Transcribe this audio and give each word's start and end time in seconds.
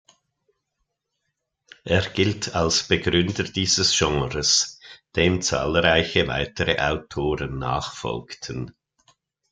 Er 1.83 2.01
gilt 2.01 2.55
als 2.55 2.87
Begründer 2.87 3.43
dieses 3.43 3.95
Genres, 3.95 4.79
dem 5.15 5.43
zahlreiche 5.43 6.25
weitere 6.27 6.79
Autoren 6.79 7.59
nachfolgten. 7.59 8.73